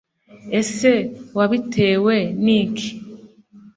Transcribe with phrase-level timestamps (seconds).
[0.59, 0.91] Ese
[1.37, 2.89] wabtewe n’iki?